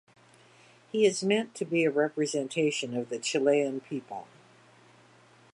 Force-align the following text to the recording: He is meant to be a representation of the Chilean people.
He 0.91 1.05
is 1.05 1.23
meant 1.23 1.53
to 1.53 1.63
be 1.63 1.83
a 1.83 1.91
representation 1.91 2.97
of 2.97 3.09
the 3.09 3.19
Chilean 3.19 3.81
people. 3.81 4.27